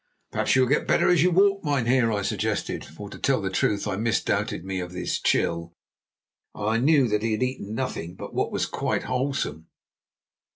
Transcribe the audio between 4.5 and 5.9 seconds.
me of this chill,